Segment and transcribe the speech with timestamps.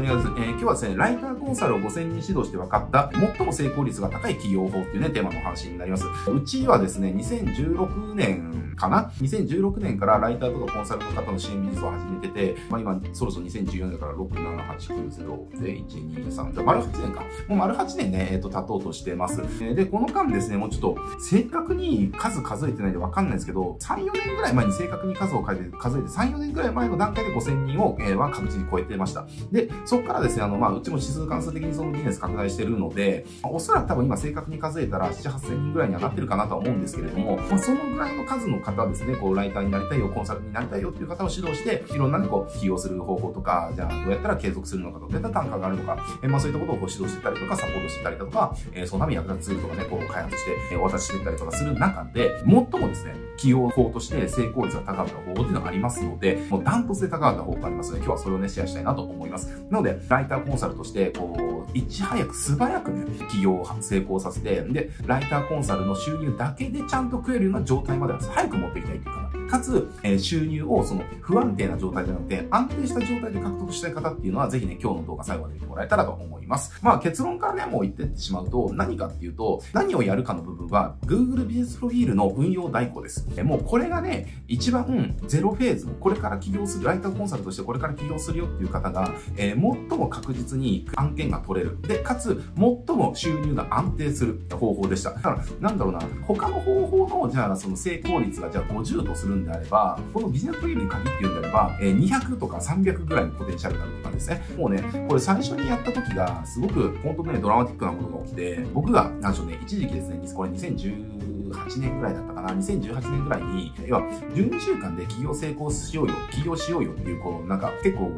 [0.00, 6.04] ちらに、えー、今日はですね、ライターコンサルを5000人指導して分かった最も成功率が高い企業法っていうね、テーマの話になります。
[6.30, 17.22] うちはですね、2016年かな ?2016 年からライターとかコンサルの方の支援ビジネスを始めてて、まあ今、そろそろ2014年から6、7、8、9、0で、1、2、3、じゃ丸8年か。
[17.48, 19.42] もう丸8年ね、えっ、ー、と、経とうとしてます。
[19.74, 29.26] で、この間ですね、もうちょっと、正確に数数えてないんで分かんないですけど、3、4年ぐらい前に正確に数を数えて、数えて、3、4年ぐらい前の段階で5000人を、えー、は確実に超えてました。
[29.50, 59.62] で、そこからですね、あの、まあ、うちも指数関数的にそのビジネス拡大してるので、おそらく多分今正確に数えたら7、8000人ぐらいにはなってるかなとは思うんですけれども、まあ、そのぐらいの数の方ですね、こう、ライターになりたいよ、コンサルになりたいよっていう方を指導して、いろんなね、こう、起用する方法とか、じゃあ、どうやったら継続するのかと、どうやったら単価があるのか、えー、まあ、そういったことをこう指導していったりとか、サポートしてたりだとか、えー、そのために役立つツールとかね、こう、開発して、えー、お渡ししてたりとかする中で、最もですね、起用法として成功率が高かった方法っていうのがありますので、もうダントツで高かった方法がありますので、今日はそれをね、シェアしたいなと思います。
[59.70, 76.78] なので、ライターコンサルとして、こう、いち早く素早くね、起業を成功させて、で、ライターコンサルの収入だけでちゃんと食えるような状態までは早く持っていきたいというかかつ、えー、収入をその不安定な状態じゃなくて、安定した状態で獲得したい方っていうのは、ぜひね、今日の動画最後まで見てもらえたらと思います。
[76.82, 83.26] まあ結論からね、もう言ってってしまうと、何かっていうと、何をやるかの部分は、Google ビジネスプロフィールの運用代行です。
[83.36, 91.80] えもうこれがね、一番ゼロフェーズ、これから起業する、ライターコンサルとしてこれから起業するよっていう方が、えー、最も確実に案件が取れる。
[91.82, 95.12] で、かつ、最も収入が安定する方法でした。
[95.14, 104.42] だから、なんだろうな、他の方法の、じゃあその成功率がじゃあ50とするんであれば、このビジネスプロフィールに限って言うんであれば、えー、200とか300ぐらいのポテンシャルがあるとかですね。
[104.56, 114.02] もうね、これ最初にやった時が、すごく、本当にね、ドラマティックなことが起きて、僕が、なんでしょうね、一時期ですね、これ2010、8年ぐらいだったかな、2018年ぐらいに、要は、
[114.34, 118.10] 12週間で起業成功しようよ、起業しようよっていう、こう、なんか、結構、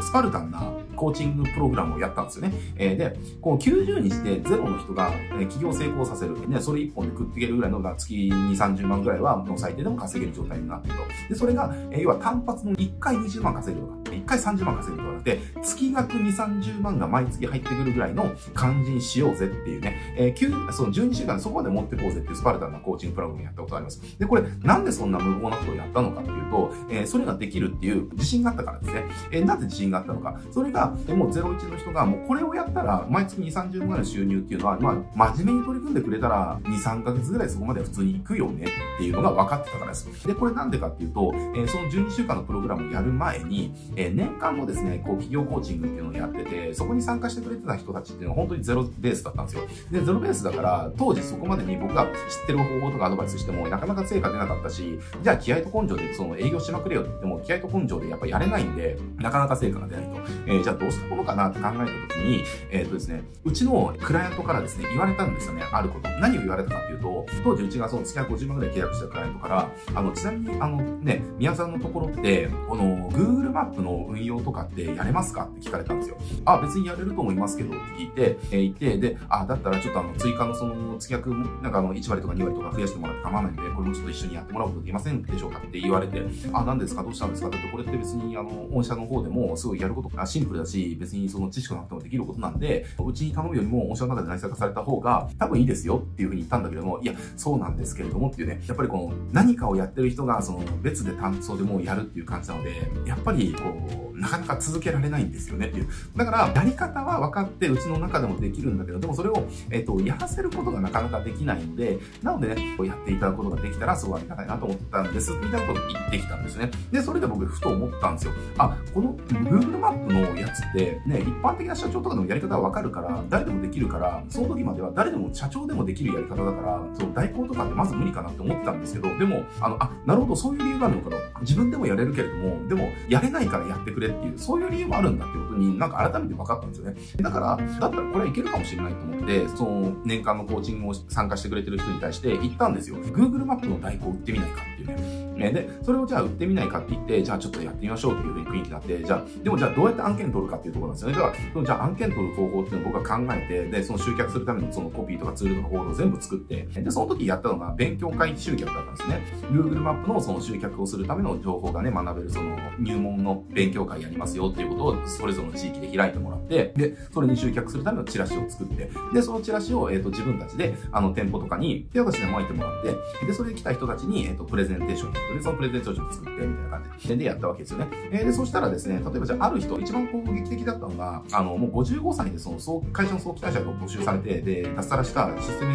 [0.00, 2.54] スパルタンなコーチングプログラムをやったんですよね。
[2.76, 5.10] えー、で、こう90にしてゼロの人が、
[5.40, 6.48] え起業成功させる。
[6.48, 11.00] ね、それ1本で食っていけるぐらいのが月2、30万ぐらいはもう最低でも稼げる状態になってると。
[11.28, 24.18] で、それが、えー、要は単発の1回20万稼げるとか、1回30万稼げるとかなって、月額2、30万が毎月入ってくるぐらいの感じにしようぜっていうね、えー、その12週間そこまで持ってこうぜっていうスパルタンなコーチングプログラムやったことがあります。
[24.18, 29.04] で、これなんでそんな無謀なことをやったのかっていうと、えー、それができるっていう自信があったからですね。
[29.30, 30.40] えー、なぜ自信があったのか。
[30.50, 40.26] それがでも01の人が、もうこれをやったら、毎月2、30万の収入っていうのは、まあ、真面目に取り組んでくれたら、2、3ヶ月ぐらいそこまで普通に行くよねっていうのが分かってたからです。
[40.26, 49.62] で、これなんでかっていうと、えー、その12週間のプログラムをやる前に、えー、年間のですね、こう、企業コーチングっていうのをやってて、そこに参加してくれてた人たちっていうのは本当にゼロベースだったんですよ。
[49.90, 52.10] で、ゼロベースだから、当時そこまでに僕が知っ
[52.46, 60.12] てる方法とかアドバイスしても、なかなか成果出なかったし、じゃあ気合と根性でその営業しまくれよって言っても、気合と根性でやっぱやれないんで、なかなか成果が出ないと。
[60.46, 66.08] えー、じゃあどうしたものかなって考えた時に、えっ、ー、とですね、うちのクライアントからですね、言われたんですよね、あること。
[66.20, 76.16] 何を言われたかっていうと、当時うちがその月額50万ぐらい契約したクライアントから、あの、ちなみに、あのね、宮さんのところって、この、Google マップの運用とかってやれますかって聞かれたんですよ。
[76.44, 81.28] あ、別にやれると思いますけどって聞いて、えー、言って、で、あ、だったらちょっとあの、追加のその、月額、
[81.62, 87.02] なんかあの、1割とか2割とか増やしてもらって構わないんで、これもちょっと一緒にやってもらうことできませんでしょうかって言われて、あ、何ですか？
[87.02, 87.50] どうしたんですか？
[87.50, 105.88] だってこれって別に、あの、御社の方でもすごいやることがシンプルだし、別にその知識なくてもできることなんで、うちに頼むよりも、御社の中で内製化された方が、多分いいですよっていうふうに言ったんだけども、いや、そうなんですけれどもっていうね、やっぱりこの、何かをやってる人が、その、別で担当でもやるっていう感じなので、やっぱり、こう、なかなか続けられないんですよねっていう。
[106.16, 116.70] だから、やり方は分かって、うちの中でもできるんだけど、でもそれを、えっ、と、やらせることがなかなかできないので、なのでね、こうやっていただくことができたら、すごいありがたいなと思ったんです、みたいなことを言ってきたんですね。
[116.90, 118.32] で、それで僕、ふと思ったんですよ。
[118.58, 131.16] あ、この Google マップのやつって、ね、一般的な社長とかのやり方は分かるから、誰でもできるから、その時までは誰でも社長でもできるやり方だから、その代行とかってまず無理かなって思ってたんですけど、でも、あの、あ、なるほど、そういう理由があるのかな。
[131.42, 136.96] 自分でもやれるけれども、でも、やれないからやってくれっていう、そういう理由もあるんだってことになんか改めて分かったんですよね。
[137.18, 142.96] だから、だったらこれはいけるかもしれないと思って、その年間のコーチングを参加してくれてる人に対して言ったんですよ。
[142.96, 145.21] Google マップの代行売ってみないかっていうね。
[145.50, 151.16] で、それをじゃあ売ってみないかって言って、じゃあちょっとやってみましょうっていうふうに雰囲気になって、じゃあ、でもじゃあどうやって案件取るかっていうところなんですよね。
[151.16, 159.20] だから、そのじゃあ案件取る方法っていうのを僕は考えて、で、その集客するためのそのコピーとかツールとかコードを全部作って、で、その時やったのが勉強会集客だったんですね。
[159.50, 177.88] Google マップのその集客をするための情報がね、学べるその入門の勉強会やりますよっていうことをそれぞれの地域で開いてもらって、で、それに集客するためのチラシを作って、で、そのチラシを、えっ、ー、と、自分たちで、あの、店舗とかに手渡しで巻いてもらって、で、それで来た人たちに、えっ、ー、と、プレゼンテーションで、そのプレゼンテーションを作って、みたいな感じで、で、やったわけですよね。
[178.10, 185.72] えー、で、そしたらですね、例えばじゃあ、ある人、一番攻撃的だったのが、あの、もう55歳で、その、そう会社の早期退社が募集されて、で、脱サラしたシステム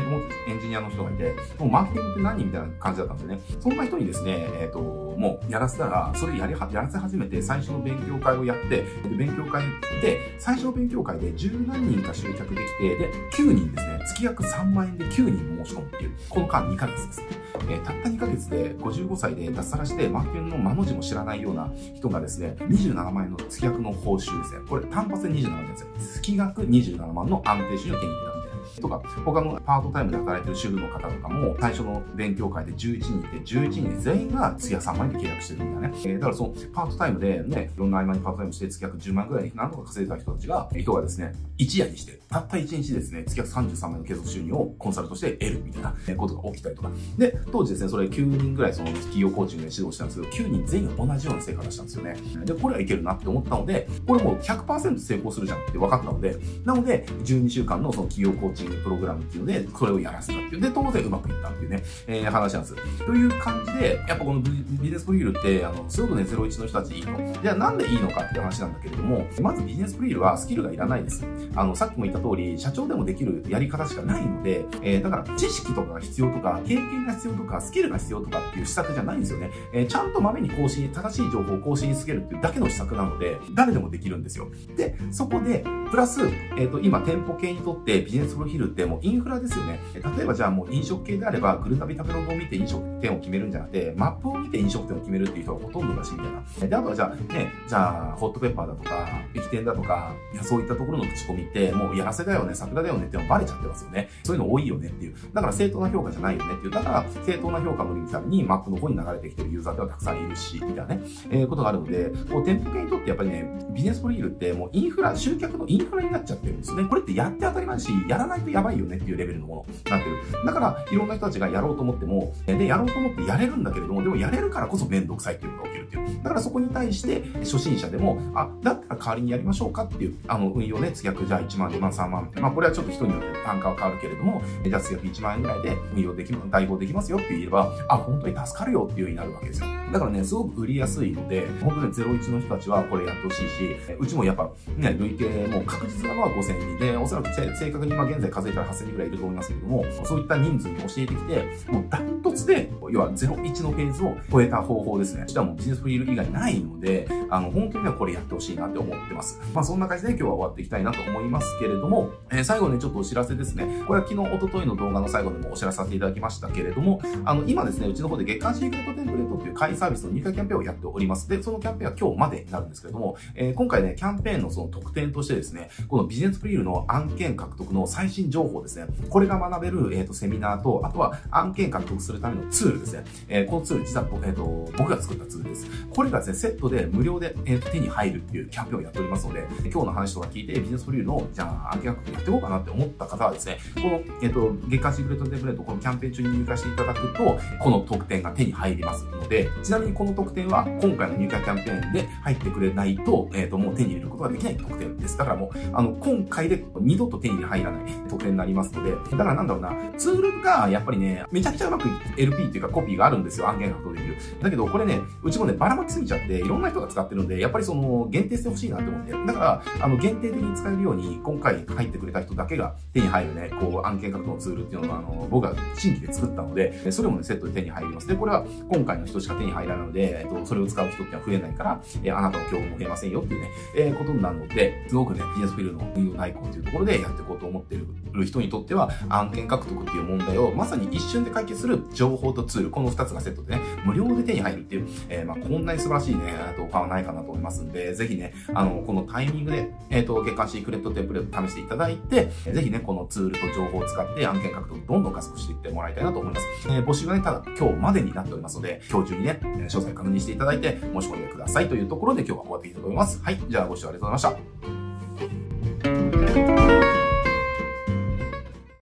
[0.48, 3.42] エンジニアの人がいて、もうマーケティングって何みたいな感じだったんですよね。
[3.60, 8.86] そんな人にですね、えっ、ー、と、もうやらせたら、それやりは、やらせ始めて、最初の勉強会をやって、で、
[9.18, 9.64] 勉強会
[10.02, 17.22] で、最初の勉強会で10何人か集客できて、で、9人ですね、月約3万円で9人申し込むっていう、この間2ヶ月です。
[17.70, 24.62] えー、たった2ヶ月で55歳で脱サラして、マーケティンの間の字も知らないような人がですね、27万円の月額の報酬ですね。
[24.68, 25.88] これ単発で27万円ですよ。
[25.98, 28.37] 月額27万の安定収入を手に入れた。
[28.82, 35.94] とか、他のパートタイムで働いてる主婦の方とかも、最初の勉強会で11人いて、11人全員が月3万円で契約してるんだね。
[36.06, 46.92] えー、だからその、パートタイムでね、いろんな合間にパートタイムして月約10万円ぐらい何とか稼いだ人たちが、人がですね、一夜にして、たった1日ですね、月約33万円の継続収入をコンサルとして得るみたいなことが起きたりとか。
[47.18, 52.16] で、当時ですね、それ9人ぐらいその企業コーチングで指導したんですけど、9人全員同じような成果出したんですよね。
[52.46, 60.62] で、これはいけるなって思ったので、これもう100%成功するじゃんって分かったので、なので、12週間のその企業コーチングプログラムっていうので、それをやらせたっていう。
[60.62, 62.76] で、当然うまくいったっていうね、えー、話なんです。
[63.06, 64.52] という感じで、やっぱこのビ
[64.84, 67.10] ジネスプロフィールって、あの、すごくね、01の人たちいいと。
[67.42, 71.26] じゃあなんでいいのかっていう話なんだけれども、まずビジネスプロフィールはスキルがいらないです。
[71.56, 79.52] あの、さっきも言った通り、社長でもできるやり方しかないので、えー、だから知識とかが必要とか、経験が必要とか、スキルが必要とかっていう施策じゃないんですよね。
[79.74, 84.48] えー、ちゃんと豆に更新、正しい情報を更新しつけるっていうだけの施策なので、誰でもできるんですよ。
[84.76, 89.80] で、そこで、プラス、えっ、ー、と、今、店舗系にとってビジネスプロフィールってもうインフラですよね。
[89.94, 96.68] 例えばじゃあもう飲食系であれば、グルナビ食べログを見て飲食店を決めるんじゃなくて、マップを見て飲食店を決めるっていう人がほとんどだしい、みたいな。
[96.68, 104.10] で、あとはじゃあね、じゃあ、ホットペッパーだとか、駅店だとか、いやそういったところの口コミって、もうやらせだよね、桜だよねってバレちゃってますよね。
[104.24, 105.16] そういうの多いよねっていう。
[105.34, 106.72] だから正当な評価じゃないよねっていう。
[106.72, 116.84] だから正当な評価を見るためにマップの方に流れてきてるユーザーではたくさんいるし、みたいなね、えー、ことがあるので、こう店舗系にとってやっぱりね、ビジネスプロフィールってもうインフラ、集客のインインフラになっちゃってるんですね。
[116.86, 120.46] これってやって当たり前し、やらないとやばいよねっていうレベルのものになってる。
[120.46, 126.24] だから、いろんな人たちがやろうと思っても、で、やろうと思ってやれるんだけれども、でもやれるからこそめんどくさいっていうのが起きるっていう。
[126.24, 132.32] だからそこに対して、初心者でも、あ、だったら代わりにやりましょうかっていう、あの、運用ね、月額じゃあ1万、2万、3万。
[132.42, 139.68] まあ、これはちょっと人によって単価は変わるけれども、じゃあ月額1万円ぐらいで運用できる、代行できますよって言えば、あ、本当に助かるよっていうようになるわけですよ。
[139.92, 155.28] だからね、すごく売りやすいので、本当に01の人たちはこれやってほしいし、うちもやっぱ、ね、累計も確実なのは5000人で、おそらく正確に今現在数えたら8000人ぐらいいると思いますけれども、そういった人数に教えてきて、もうダントツで、要は01のフェーズを超えた方法ですね。
[155.28, 159.40] しかもビジネスフリール以外ないので、あの、本当にはこれやってほしいなって思ってます。
[159.54, 163.84] まあそんな感じで今日は終わっていきたいなと思いますけれども、えー、最後にちょっとお知らせですね。
[163.88, 171.30] これは昨日、おとといの動画の最後でもお知らせさせていただきましたけれども、あの、今ですね、うちの方で月間シークレットテンプレートっていう会員サービスの入会キャンペーンをやっております。
[171.30, 175.57] で、そのキャンペーンは今日までになるんですけれども、えー、今回ね、キャンペーンのその特典としてですね、
[175.88, 183.04] このビジネスフリールの案件獲得の最新情報ですね、これが学べる、えっ、ー、と、セミナーと、あとは案件獲得するためのツールですね。
[183.28, 185.68] えー、このツール、実は、えっ、ー、と、僕が作ったツールです。
[185.94, 205.18] これがですね、セットで無料で、えー、と手に入るっていうキャンペーンをやっておりますので、今日の話とか聞いて、ビジネスフリールの、じゃあ、案件獲得やっていこうかなって思った方はですね、この、えっ、と、月間シークレットテンプレート、このキャンペーン中に入会していただくと、この特典が手に入りますので、ちなみにこの特典は、今回の入会キャンペーンで入ってくれないと、えっ、と、もう手に入れることができない特典です。
[205.18, 211.88] だからも、あの、今回で二度と手に入らない特典になりますので、だからなんだろうな、ツールがやっぱりね、めちゃくちゃうまく
[212.18, 213.48] LP っていうかコピーがあるんですよ。
[213.48, 214.18] 案件が獲得できる。
[214.42, 219.12] だけどこれね、うちもね、ばらまきすぎちゃって、いろんな人が使ってるんで、やっぱりその、限定してほしいなって思って。
[219.12, 228.08] だから、あの、限定的に使えるように、今回入ってくれた人だけが手に入るね、こう、案件獲得のツールっていうのが、あの、僕が新規で作ったので、それもね、セットで手に入ります。
[228.08, 256.48] で、これは今回の人しか手に入らないので、えっと、それを使う人っては増えないから、えあなたの競合も増えませんよっていうね、えー、ことになるので、すごくね、ビジネスフィルの運用代行っていうところでやっていこうと思っている人にとっては、案件獲得っていう問題をまさに一瞬で解決する情報とツール、この2つがセットでね、無料で手に入るっていう、えー、まあこんなに素晴らしいね、動画はないかなと思いますんで、ぜひね、あの、このタイミングで、えっ、ー、と、月間シークレットテンプレート試していただいて、ぜひね、このツールと情報を使って案件獲得どんどん加速していってもらいたいなと思います。
[256.68, 263.22] えー、募集はね、ただ今日までになっておりますので、今日中にね、詳細確認していただいて、申し込んでくださいというところで今日は終わっていきたいと思います。
[263.22, 263.40] はい。
[263.48, 264.77] じゃあご視聴ありがとうございました。